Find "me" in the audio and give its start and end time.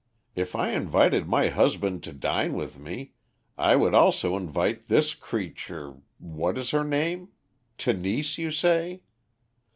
2.79-3.13